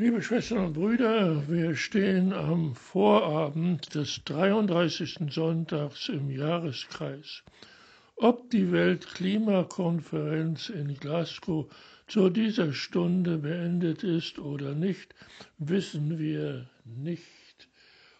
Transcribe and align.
Liebe 0.00 0.22
Schwestern 0.22 0.58
und 0.66 0.74
Brüder, 0.74 1.48
wir 1.48 1.74
stehen 1.74 2.32
am 2.32 2.76
Vorabend 2.76 3.96
des 3.96 4.22
33. 4.26 5.18
Sonntags 5.28 6.08
im 6.08 6.30
Jahreskreis. 6.30 7.42
Ob 8.14 8.48
die 8.50 8.70
Weltklimakonferenz 8.70 10.68
in 10.68 10.94
Glasgow 10.94 11.66
zu 12.06 12.30
dieser 12.30 12.72
Stunde 12.72 13.38
beendet 13.38 14.04
ist 14.04 14.38
oder 14.38 14.72
nicht, 14.76 15.16
wissen 15.58 16.16
wir 16.20 16.70
nicht. 16.84 17.68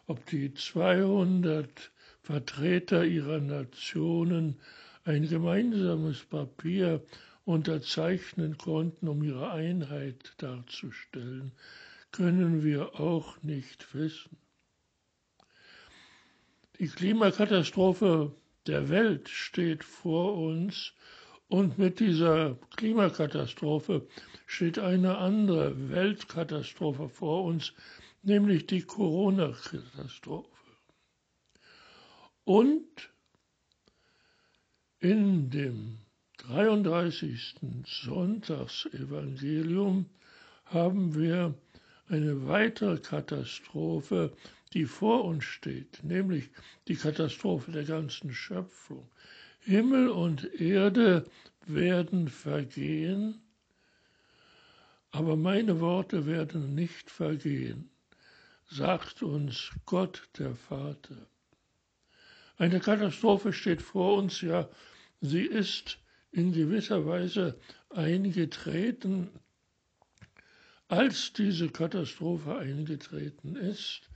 Ob 0.09 0.27
die 0.27 0.53
200 0.53 1.93
Vertreter 2.23 3.05
ihrer 3.05 3.39
Nationen 3.39 4.57
ein 5.05 5.29
gemeinsames 5.29 6.25
Papier 6.25 7.03
unterzeichnen 7.49 8.59
konnten, 8.59 9.09
um 9.09 9.23
ihre 9.23 9.51
Einheit 9.51 10.35
darzustellen, 10.37 11.53
können 12.13 12.63
wir 12.63 13.01
auch 13.01 13.43
nicht 13.43 13.95
wissen. 13.95 14.37
Die 16.79 16.89
Klimakatastrophe 16.89 18.35
der 18.67 18.91
Welt 18.91 19.31
steht 19.31 19.83
vor 19.83 20.37
uns 20.37 20.93
und 21.49 21.79
mit 21.79 22.01
dieser 22.01 22.57
Klimakatastrophe 22.77 24.07
steht 24.45 24.79
eine 24.79 25.17
andere 25.17 25.89
Weltkatastrophe 25.89 27.09
vor 27.09 27.45
uns, 27.45 27.73
nämlich 28.23 28.67
die 28.67 28.83
Corona-Katastrophe. 28.83 30.51
Und 32.45 33.11
in 35.01 35.49
dem 35.49 35.99
33. 36.49 37.57
Sonntagsevangelium 37.85 40.07
haben 40.65 41.15
wir 41.15 41.55
eine 42.09 42.49
weitere 42.49 42.97
Katastrophe, 42.97 44.33
die 44.73 44.87
vor 44.87 45.27
uns 45.27 45.45
steht, 45.45 46.03
nämlich 46.03 46.49
die 46.89 46.97
Katastrophe 46.97 47.73
der 47.73 47.85
ganzen 47.85 48.33
Schöpfung. 48.33 49.07
Himmel 49.61 50.09
und 50.09 50.59
Erde 50.59 51.27
werden 51.67 52.29
vergehen, 52.29 53.43
aber 55.11 55.37
meine 55.37 55.81
Worte 55.81 56.25
werden 56.25 56.75
nicht 56.75 57.11
vergehen, 57.11 57.91
sagt 58.71 59.23
uns 59.23 59.71
Gott 59.85 60.31
der 60.39 60.55
Vater. 60.55 61.27
Eine 62.57 62.81
Katastrophe 62.81 63.53
steht 63.53 63.83
vor 63.83 64.17
uns, 64.17 64.41
ja, 64.41 64.67
sie 65.21 65.45
ist 65.45 65.99
in 66.33 66.53
gewisser 66.53 67.07
Weise 67.07 67.59
eingetreten. 67.91 69.29
Als 70.89 71.33
diese 71.33 71.69
Katastrophe 71.69 72.57
eingetreten 72.57 73.57
ist, 73.57 74.09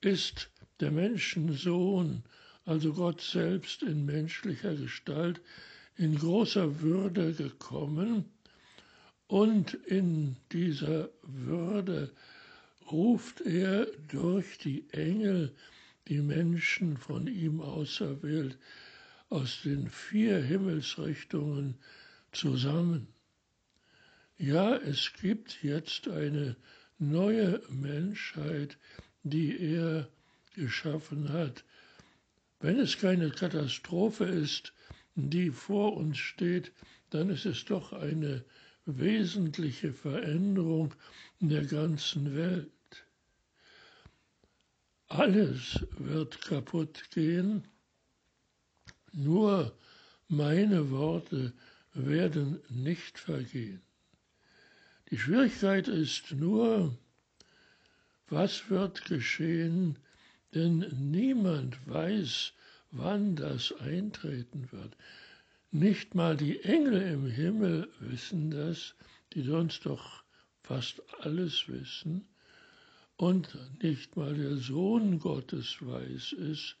ist 0.00 0.50
der 0.80 0.90
Menschensohn, 0.90 2.22
also 2.64 2.92
Gott 2.92 3.20
selbst 3.20 3.82
in 3.82 4.04
menschlicher 4.04 4.74
Gestalt, 4.74 5.40
in 5.96 6.18
großer 6.18 6.80
Würde 6.80 7.32
gekommen 7.32 8.24
und 9.26 9.74
in 9.74 10.36
dieser 10.52 11.08
Würde 11.22 12.12
ruft 12.90 13.40
er 13.40 13.86
durch 14.08 14.58
die 14.58 14.84
Engel 14.90 15.54
die 16.08 16.20
Menschen 16.20 16.96
von 16.96 17.26
ihm 17.26 17.60
auserwählt 17.60 18.58
aus 19.32 19.62
den 19.62 19.88
vier 19.88 20.42
Himmelsrichtungen 20.42 21.78
zusammen. 22.32 23.08
Ja, 24.36 24.76
es 24.76 25.12
gibt 25.20 25.62
jetzt 25.62 26.06
eine 26.06 26.56
neue 26.98 27.62
Menschheit, 27.70 28.76
die 29.22 29.58
er 29.58 30.08
geschaffen 30.54 31.32
hat. 31.32 31.64
Wenn 32.60 32.78
es 32.78 32.98
keine 32.98 33.30
Katastrophe 33.30 34.24
ist, 34.24 34.74
die 35.14 35.50
vor 35.50 35.96
uns 35.96 36.18
steht, 36.18 36.72
dann 37.08 37.30
ist 37.30 37.46
es 37.46 37.64
doch 37.64 37.94
eine 37.94 38.44
wesentliche 38.84 39.94
Veränderung 39.94 40.94
der 41.40 41.64
ganzen 41.64 42.36
Welt. 42.36 42.70
Alles 45.08 45.86
wird 45.98 46.40
kaputt 46.42 47.10
gehen, 47.10 47.66
nur 49.12 49.72
meine 50.28 50.90
Worte 50.90 51.52
werden 51.94 52.60
nicht 52.68 53.18
vergehen. 53.18 53.82
Die 55.10 55.18
Schwierigkeit 55.18 55.88
ist 55.88 56.32
nur, 56.32 56.96
was 58.28 58.70
wird 58.70 59.04
geschehen, 59.04 59.98
denn 60.54 60.86
niemand 61.10 61.76
weiß, 61.86 62.52
wann 62.90 63.36
das 63.36 63.72
eintreten 63.80 64.72
wird. 64.72 64.96
Nicht 65.70 66.14
mal 66.14 66.36
die 66.36 66.60
Engel 66.62 67.02
im 67.02 67.26
Himmel 67.26 67.88
wissen 68.00 68.50
das, 68.50 68.94
die 69.32 69.42
sonst 69.42 69.84
doch 69.86 70.22
fast 70.62 71.02
alles 71.20 71.68
wissen, 71.68 72.26
und 73.16 73.56
nicht 73.82 74.16
mal 74.16 74.34
der 74.34 74.56
Sohn 74.56 75.18
Gottes 75.18 75.76
weiß 75.80 76.32
es, 76.32 76.76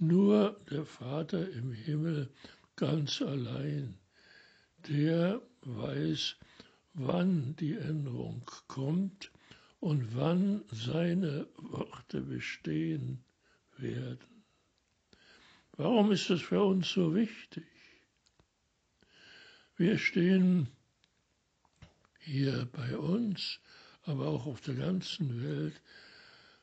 nur 0.00 0.58
der 0.70 0.84
Vater 0.84 1.50
im 1.52 1.72
Himmel 1.72 2.28
ganz 2.76 3.20
allein, 3.20 3.98
der 4.88 5.42
weiß, 5.62 6.36
wann 6.94 7.54
die 7.56 7.76
Änderung 7.76 8.42
kommt 8.66 9.30
und 9.78 10.16
wann 10.16 10.62
seine 10.72 11.46
Worte 11.56 12.22
bestehen 12.22 13.22
werden. 13.76 14.44
Warum 15.76 16.12
ist 16.12 16.28
das 16.30 16.40
für 16.40 16.62
uns 16.62 16.90
so 16.90 17.14
wichtig? 17.14 17.64
Wir 19.76 19.98
stehen 19.98 20.68
hier 22.18 22.68
bei 22.72 22.96
uns, 22.96 23.60
aber 24.02 24.28
auch 24.28 24.46
auf 24.46 24.60
der 24.60 24.74
ganzen 24.74 25.42
Welt 25.42 25.80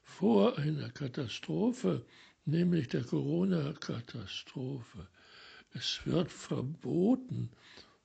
vor 0.03 0.57
einer 0.57 0.89
Katastrophe, 0.89 2.05
nämlich 2.47 2.87
der 2.87 3.03
Corona-Katastrophe. 3.03 5.07
Es 5.73 5.99
wird 6.05 6.31
verboten, 6.31 7.49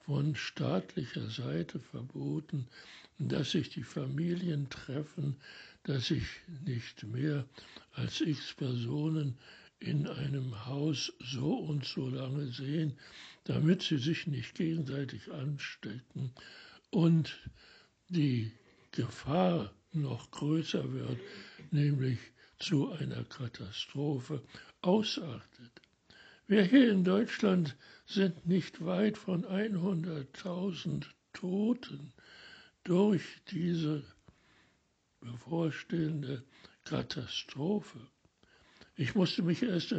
von 0.04 0.34
staatlicher 0.34 1.30
Seite 1.30 1.78
verboten, 1.78 2.66
dass 3.18 3.52
sich 3.52 3.70
die 3.70 3.84
Familien 3.84 4.68
treffen, 4.68 5.36
dass 5.84 6.08
sich 6.08 6.24
nicht 6.66 7.04
mehr 7.04 7.46
als 7.92 8.20
x 8.20 8.52
Personen 8.54 9.38
in 9.78 10.08
einem 10.08 10.66
Haus 10.66 11.12
so 11.20 11.54
und 11.54 11.84
so 11.84 12.08
lange 12.08 12.48
sehen, 12.48 12.98
damit 13.44 13.82
sie 13.82 13.98
sich 13.98 14.26
nicht 14.26 14.56
gegenseitig 14.56 15.30
anstecken 15.30 16.32
und 16.90 17.38
die 18.08 18.50
Gefahr 18.90 19.72
noch 19.92 20.32
größer 20.32 20.92
wird, 20.92 21.18
nämlich 21.70 22.18
zu 22.58 22.92
einer 22.92 23.24
Katastrophe 23.24 24.42
ausartet. 24.80 25.82
Wir 26.46 26.62
hier 26.64 26.90
in 26.90 27.04
Deutschland 27.04 27.76
sind 28.06 28.46
nicht 28.46 28.84
weit 28.84 29.16
von 29.16 29.44
100.000 29.44 31.06
Toten 31.32 32.12
durch 32.84 33.22
diese 33.50 34.04
bevorstehende 35.20 36.42
Katastrophe. 36.84 37.98
Ich 38.96 39.14
musste 39.14 39.42
mich 39.42 39.62
erst 39.62 39.94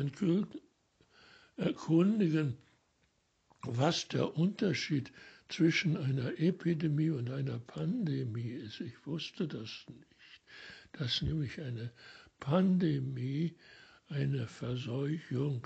erkundigen, 1.57 2.57
was 3.61 4.07
der 4.09 4.37
Unterschied 4.37 5.11
zwischen 5.49 5.97
einer 5.97 6.39
Epidemie 6.39 7.09
und 7.09 7.29
einer 7.31 7.59
Pandemie 7.59 8.51
ist. 8.51 8.81
Ich 8.81 9.05
wusste 9.05 9.47
das 9.47 9.85
nicht, 9.87 10.41
dass 10.93 11.21
nämlich 11.21 11.59
eine 11.61 11.91
Pandemie 12.43 13.55
eine 14.09 14.47
Verseuchung 14.47 15.65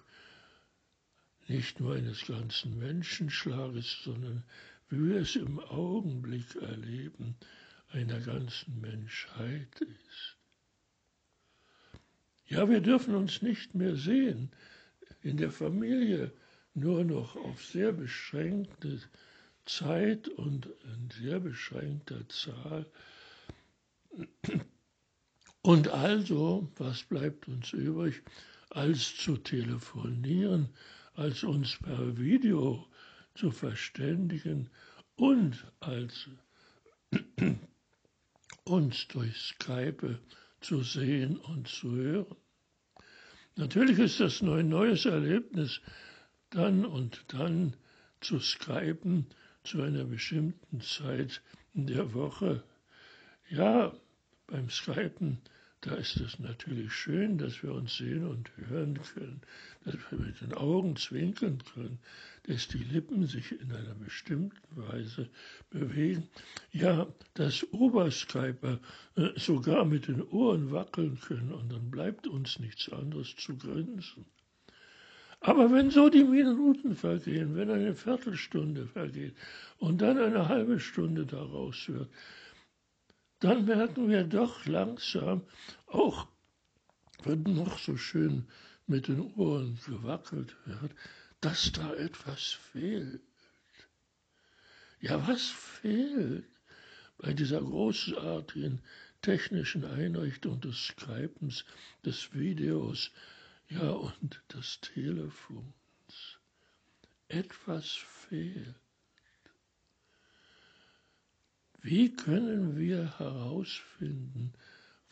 nicht 1.47 1.79
nur 1.79 1.95
eines 1.95 2.27
ganzen 2.27 2.77
Menschenschlages, 2.77 4.03
sondern 4.03 4.44
wie 4.88 5.09
wir 5.09 5.21
es 5.21 5.35
im 5.35 5.59
Augenblick 5.59 6.56
erleben, 6.56 7.35
einer 7.89 8.19
ganzen 8.19 8.79
Menschheit 8.79 9.81
ist. 9.81 10.38
Ja, 12.45 12.69
wir 12.69 12.81
dürfen 12.81 13.15
uns 13.15 13.41
nicht 13.41 13.73
mehr 13.73 13.95
sehen, 13.95 14.51
in 15.23 15.38
der 15.38 15.51
Familie 15.51 16.31
nur 16.75 17.03
noch 17.03 17.35
auf 17.38 17.65
sehr 17.65 17.91
beschränkte 17.91 19.01
Zeit 19.65 20.27
und 20.27 20.68
in 20.83 21.09
sehr 21.09 21.39
beschränkter 21.39 22.30
Zahl 22.30 22.85
und 25.67 25.89
also, 25.89 26.71
was 26.77 27.03
bleibt 27.03 27.49
uns 27.49 27.73
übrig, 27.73 28.23
als 28.69 29.17
zu 29.17 29.35
telefonieren, 29.35 30.69
als 31.13 31.43
uns 31.43 31.75
per 31.83 32.17
Video 32.17 32.87
zu 33.35 33.51
verständigen 33.51 34.69
und 35.17 35.67
als 35.81 36.29
uns 38.63 39.09
durch 39.09 39.35
Skype 39.35 40.19
zu 40.61 40.83
sehen 40.83 41.35
und 41.35 41.67
zu 41.67 41.91
hören. 41.91 42.37
Natürlich 43.57 43.99
ist 43.99 44.21
das 44.21 44.41
ein 44.41 44.69
neues 44.69 45.03
Erlebnis, 45.03 45.81
dann 46.49 46.85
und 46.85 47.25
dann 47.27 47.75
zu 48.21 48.39
skypen 48.39 49.25
zu 49.65 49.81
einer 49.81 50.05
bestimmten 50.05 50.79
Zeit 50.79 51.41
in 51.73 51.87
der 51.87 52.13
Woche. 52.13 52.63
Ja, 53.49 53.93
beim 54.47 54.69
Skypen 54.69 55.41
da 55.81 55.94
ist 55.94 56.18
es 56.18 56.39
natürlich 56.39 56.91
schön, 56.91 57.38
dass 57.38 57.62
wir 57.62 57.71
uns 57.71 57.97
sehen 57.97 58.27
und 58.27 58.50
hören 58.57 59.00
können, 59.13 59.41
dass 59.85 59.95
wir 60.09 60.18
mit 60.18 60.41
den 60.41 60.53
Augen 60.53 60.95
zwinkern 60.95 61.62
können, 61.74 62.00
dass 62.44 62.68
die 62.68 62.83
Lippen 62.83 63.27
sich 63.27 63.51
in 63.51 63.71
einer 63.71 63.94
bestimmten 63.94 64.75
Weise 64.75 65.29
bewegen. 65.69 66.27
Ja, 66.71 67.07
dass 67.35 67.63
Oberskyper 67.71 68.79
äh, 69.15 69.29
sogar 69.35 69.85
mit 69.85 70.07
den 70.07 70.24
Ohren 70.24 70.71
wackeln 70.71 71.19
können 71.19 71.51
und 71.51 71.71
dann 71.71 71.91
bleibt 71.91 72.27
uns 72.27 72.57
nichts 72.59 72.91
anderes 72.91 73.35
zu 73.35 73.56
grinsen. 73.57 74.25
Aber 75.39 75.71
wenn 75.71 75.91
so 75.91 76.09
die 76.09 76.23
Minuten 76.23 76.95
vergehen, 76.95 77.56
wenn 77.56 77.69
eine 77.69 77.95
Viertelstunde 77.95 78.88
vergeht 78.88 79.35
und 79.77 80.01
dann 80.01 80.18
eine 80.18 80.47
halbe 80.47 80.80
Stunde 80.80 81.27
daraus 81.27 81.88
wird, 81.88 82.09
dann 83.39 83.65
merken 83.65 84.09
wir 84.09 84.23
doch 84.23 84.65
langsam, 84.65 85.43
auch 85.85 86.27
wenn 87.23 87.43
noch 87.43 87.77
so 87.79 87.97
schön 87.97 88.47
mit 88.87 89.07
den 89.07 89.21
Ohren 89.35 89.79
gewackelt 89.85 90.55
wird, 90.65 90.93
dass 91.41 91.71
da 91.71 91.93
etwas 91.93 92.57
fehlt. 92.71 93.21
Ja, 94.99 95.27
was 95.27 95.47
fehlt 95.47 96.45
bei 97.17 97.33
dieser 97.33 97.61
großartigen 97.61 98.81
technischen 99.21 99.85
Einrichtung 99.85 100.59
des 100.61 100.87
Skypens, 100.87 101.65
des 102.03 102.33
Videos, 102.33 103.11
ja 103.69 103.89
und 103.89 104.41
des 104.53 104.79
Telefons? 104.81 106.39
Etwas 107.27 107.91
fehlt. 107.91 108.75
Wie 111.81 112.13
können 112.15 112.77
wir 112.77 113.18
herausfinden, 113.19 114.53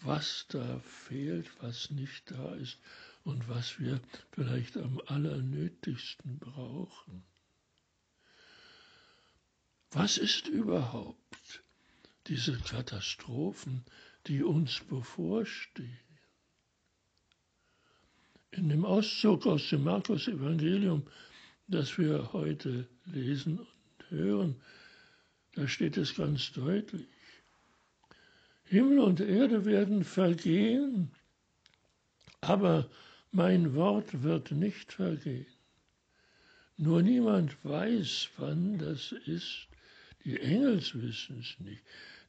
was 0.02 0.46
da 0.50 0.80
fehlt, 0.80 1.50
was 1.62 1.90
nicht 1.90 2.32
da 2.32 2.56
ist 2.56 2.80
und 3.24 3.48
was 3.48 3.80
wir 3.80 4.00
vielleicht 4.32 4.78
am 4.78 5.02
allernötigsten 5.06 6.40
brauchen? 6.40 7.24
Was 9.92 10.18
ist 10.18 10.48
überhaupt 10.48 11.64
diese 12.28 12.58
Katastrophen, 12.60 13.86
die 14.28 14.44
uns 14.44 14.82
bevorstehen? 14.82 16.00
In 18.52 18.70
dem 18.70 18.86
Auszug 18.86 19.46
aus 19.46 19.70
dem 19.70 19.84
Markus 19.84 20.28
Evangelium, 20.28 21.08
das 21.68 21.98
wir 21.98 22.34
heute 22.34 22.88
lesen 23.06 23.60
und 23.60 24.10
hören, 24.10 24.62
da 25.56 25.68
steht 25.68 25.98
es 25.98 26.16
ganz 26.16 26.52
deutlich. 26.52 27.08
Himmel 28.66 29.00
und 29.00 29.20
Erde 29.20 29.66
werden 29.66 30.04
vergehen, 30.04 31.12
aber 32.42 32.90
mein 33.32 33.76
Wort 33.76 34.24
wird 34.24 34.52
nicht 34.52 34.94
vergehen. 34.94 35.46
Nur 36.78 37.02
niemand 37.02 37.64
weiß, 37.64 38.30
wann 38.38 38.78
das 38.78 39.12
ist. 39.12 39.68
Die 40.26 40.40
Engels 40.40 40.94
wissen 40.96 41.40
es 41.40 41.60
nicht. 41.60 41.84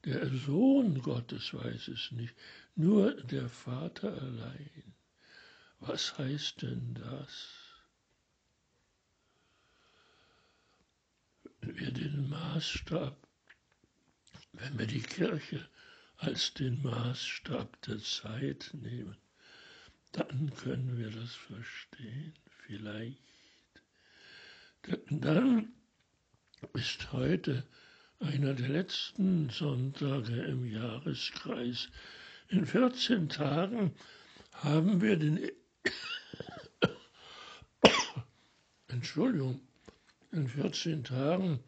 Der 0.05 0.29
Sohn 0.29 1.01
Gottes 1.01 1.53
weiß 1.53 1.89
es 1.89 2.11
nicht. 2.11 2.33
Nur 2.75 3.13
der 3.23 3.49
Vater 3.49 4.13
allein. 4.21 4.93
Was 5.79 6.17
heißt 6.17 6.61
denn 6.61 6.93
das? 6.93 7.66
Wenn 11.67 11.77
wir 11.77 11.91
den 11.91 12.29
Maßstab, 12.29 13.27
wenn 14.53 14.79
wir 14.79 14.87
die 14.87 15.01
Kirche 15.01 15.67
als 16.17 16.53
den 16.53 16.81
Maßstab 16.81 17.81
der 17.81 17.99
Zeit 17.99 18.71
nehmen, 18.73 19.17
dann 20.13 20.53
können 20.55 20.97
wir 20.97 21.09
das 21.09 21.35
verstehen, 21.35 22.33
vielleicht. 22.65 23.17
Dann 25.09 25.73
ist 26.73 27.11
heute 27.11 27.67
einer 28.19 28.53
der 28.53 28.69
letzten 28.69 29.49
Sonntage 29.49 30.43
im 30.43 30.65
Jahreskreis. 30.65 31.89
In 32.47 32.65
14 32.65 33.27
Tagen 33.27 33.93
haben 34.53 35.01
wir 35.01 35.17
den, 35.17 35.51
Entschuldigung, 38.87 39.59
in 40.31 40.47
14 40.47 41.03
Tagen 41.03 41.59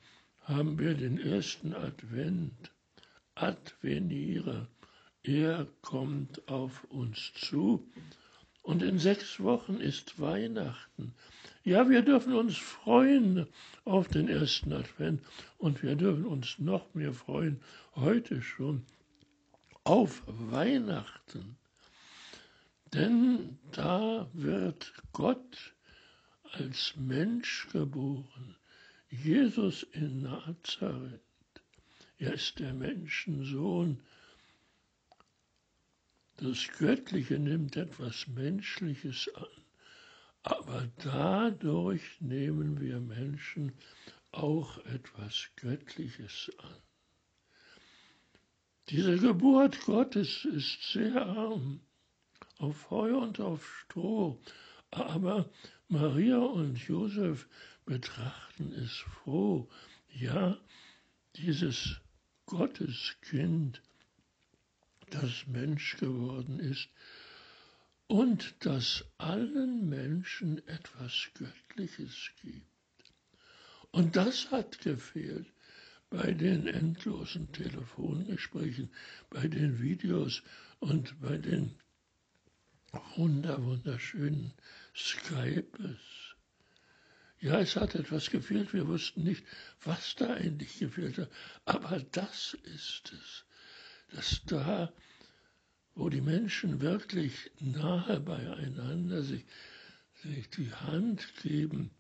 haben 0.41 0.79
wir 0.79 0.93
den 0.93 1.19
ersten 1.19 1.73
Advent. 1.73 2.71
Adveniere. 3.35 4.67
Er 5.23 5.67
kommt 5.81 6.47
auf 6.49 6.83
uns 6.85 7.31
zu. 7.35 7.87
Und 8.61 8.83
in 8.83 8.99
sechs 8.99 9.39
Wochen 9.39 9.75
ist 9.75 10.19
Weihnachten. 10.19 11.13
Ja, 11.63 11.89
wir 11.89 12.01
dürfen 12.01 12.33
uns 12.33 12.57
freuen 12.57 13.47
auf 13.85 14.07
den 14.07 14.27
ersten 14.27 14.73
Advent 14.73 15.21
und 15.57 15.81
wir 15.83 15.95
dürfen 15.95 16.25
uns 16.25 16.59
noch 16.59 16.93
mehr 16.93 17.13
freuen, 17.13 17.61
heute 17.95 18.41
schon, 18.41 18.85
auf 19.83 20.23
Weihnachten. 20.27 21.57
Denn 22.93 23.59
da 23.71 24.29
wird 24.33 24.93
Gott 25.13 25.75
als 26.53 26.95
Mensch 26.95 27.67
geboren. 27.71 28.55
Jesus 29.09 29.83
in 29.93 30.21
Nazareth. 30.21 31.21
Er 32.17 32.33
ist 32.33 32.59
der 32.59 32.73
Menschensohn. 32.73 33.99
Das 36.37 36.67
Göttliche 36.77 37.39
nimmt 37.39 37.75
etwas 37.75 38.27
Menschliches 38.27 39.29
an, 39.35 39.63
aber 40.43 40.89
dadurch 40.97 42.21
nehmen 42.21 42.79
wir 42.79 42.99
Menschen 42.99 43.73
auch 44.31 44.77
etwas 44.85 45.49
Göttliches 45.57 46.51
an. 46.59 46.75
Diese 48.89 49.17
Geburt 49.17 49.81
Gottes 49.81 50.45
ist 50.45 50.91
sehr 50.91 51.25
arm, 51.25 51.81
auf 52.57 52.89
Heu 52.89 53.17
und 53.17 53.39
auf 53.39 53.65
Stroh, 53.85 54.39
aber 54.99 55.49
Maria 55.87 56.37
und 56.37 56.77
Josef 56.77 57.47
betrachten 57.85 58.71
es 58.73 58.91
froh. 58.97 59.69
Ja, 60.09 60.57
dieses 61.35 61.99
Gotteskind, 62.45 63.81
das 65.09 65.47
Mensch 65.47 65.97
geworden 65.97 66.59
ist 66.59 66.89
und 68.07 68.55
das 68.59 69.05
allen 69.17 69.87
Menschen 69.87 70.67
etwas 70.67 71.29
Göttliches 71.35 72.31
gibt. 72.41 72.65
Und 73.91 74.15
das 74.15 74.51
hat 74.51 74.79
gefehlt 74.79 75.51
bei 76.09 76.31
den 76.31 76.67
endlosen 76.67 77.51
Telefongesprächen, 77.51 78.91
bei 79.29 79.47
den 79.47 79.79
Videos 79.79 80.43
und 80.79 81.19
bei 81.21 81.37
den 81.37 81.75
wunder, 83.15 83.63
wunderschönen 83.63 84.53
Skypes. 84.99 86.35
Ja, 87.39 87.59
es 87.61 87.77
hat 87.77 87.95
etwas 87.95 88.29
gefehlt, 88.29 88.73
wir 88.73 88.87
wussten 88.87 89.23
nicht, 89.23 89.45
was 89.83 90.15
da 90.15 90.33
eigentlich 90.33 90.77
gefehlt 90.79 91.17
hat, 91.17 91.31
aber 91.63 92.01
das 92.11 92.57
ist 92.63 93.13
es, 93.13 93.45
dass 94.11 94.41
da, 94.45 94.91
wo 95.95 96.09
die 96.09 96.19
Menschen 96.21 96.81
wirklich 96.81 97.49
nahe 97.59 98.19
beieinander 98.19 99.23
sich, 99.23 99.45
sich 100.21 100.49
die 100.49 100.73
Hand 100.73 101.33
geben, 101.41 101.91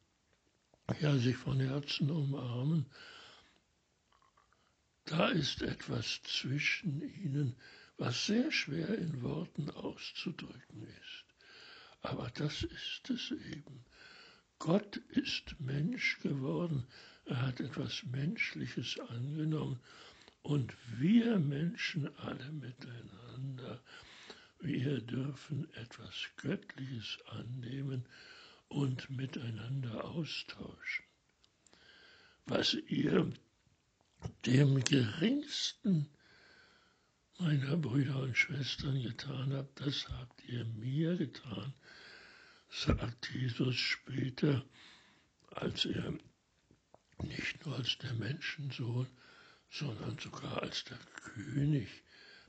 ja, 0.99 1.17
sich 1.17 1.37
von 1.37 1.61
Herzen 1.61 2.11
umarmen, 2.11 2.85
da 5.05 5.29
ist 5.29 5.61
etwas 5.61 6.21
zwischen 6.23 7.01
ihnen, 7.01 7.55
was 7.97 8.25
sehr 8.25 8.51
schwer 8.51 8.89
in 8.97 9.21
Worten 9.21 9.69
auszudrücken 9.69 10.83
ist. 10.83 11.28
Aber 12.01 12.29
das 12.35 12.63
ist 12.63 13.09
es 13.09 13.31
eben. 13.31 13.85
Gott 14.57 14.97
ist 14.97 15.59
Mensch 15.59 16.19
geworden. 16.19 16.87
Er 17.25 17.41
hat 17.41 17.59
etwas 17.59 18.03
Menschliches 18.03 18.99
angenommen. 18.99 19.79
Und 20.41 20.73
wir 20.97 21.39
Menschen 21.39 22.15
alle 22.17 22.51
miteinander, 22.51 23.83
wir 24.59 25.01
dürfen 25.01 25.71
etwas 25.75 26.15
Göttliches 26.37 27.19
annehmen 27.27 28.05
und 28.67 29.09
miteinander 29.09 30.05
austauschen. 30.05 31.05
Was 32.45 32.73
ihr 32.73 33.31
dem 34.45 34.83
geringsten 34.83 36.09
meiner 37.39 37.77
Brüder 37.77 38.17
und 38.17 38.37
Schwestern 38.37 39.01
getan 39.01 39.53
habt, 39.53 39.79
das 39.79 40.09
habt 40.09 40.43
ihr 40.45 40.65
mir 40.65 41.15
getan, 41.15 41.73
sagt 42.69 43.33
Jesus 43.33 43.75
später, 43.75 44.65
als 45.51 45.85
er 45.85 46.13
nicht 47.23 47.65
nur 47.65 47.77
als 47.77 47.97
der 47.97 48.13
Menschensohn, 48.13 49.07
sondern 49.69 50.17
sogar 50.17 50.61
als 50.61 50.83
der 50.83 50.97
König 51.15 51.87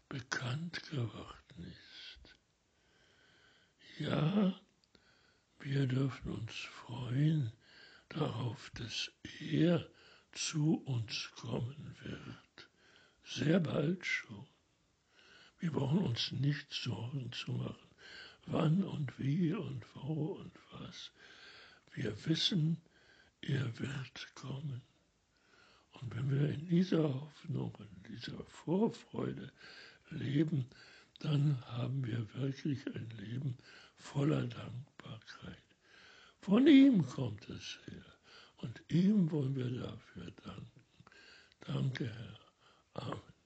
bekannt 0.09 0.82
geworden 0.90 1.73
ist. 1.73 2.35
Ja, 3.99 4.61
wir 5.61 5.87
dürfen 5.87 6.32
uns 6.32 6.52
freuen 6.52 7.52
darauf, 8.09 8.70
dass 8.75 9.12
er 9.40 9.88
zu 10.32 10.82
uns 10.85 11.30
kommen 11.37 11.97
wird. 12.02 12.70
Sehr 13.25 13.61
bald 13.61 14.04
schon. 14.04 14.47
Wir 15.61 15.73
brauchen 15.73 15.99
uns 15.99 16.33
nicht 16.33 16.73
Sorgen 16.73 17.31
zu 17.33 17.52
machen, 17.52 17.88
wann 18.47 18.83
und 18.83 19.19
wie 19.19 19.52
und 19.52 19.85
wo 19.95 20.33
und 20.33 20.52
was. 20.73 21.12
Wir 21.93 22.26
wissen, 22.26 22.81
er 23.43 23.79
wird 23.79 24.35
kommen. 24.35 24.81
Und 26.00 26.17
wenn 26.17 26.31
wir 26.31 26.49
in 26.49 26.67
dieser 26.67 27.02
Hoffnung, 27.02 27.76
in 27.79 28.02
dieser 28.14 28.43
Vorfreude 28.47 29.52
leben, 30.09 30.67
dann 31.19 31.62
haben 31.67 32.07
wir 32.07 32.26
wirklich 32.35 32.87
ein 32.87 33.11
Leben 33.19 33.59
voller 33.99 34.47
Dankbarkeit. 34.47 35.62
Von 36.40 36.67
ihm 36.67 37.05
kommt 37.07 37.47
es 37.50 37.79
her 37.85 38.05
und 38.57 38.81
ihm 38.88 39.31
wollen 39.31 39.55
wir 39.55 39.71
dafür 39.71 40.31
danken. 40.43 40.85
Danke, 41.61 42.07
Herr. 42.07 43.05
Amen. 43.05 43.39